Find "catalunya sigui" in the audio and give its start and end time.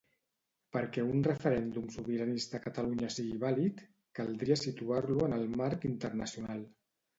2.65-3.37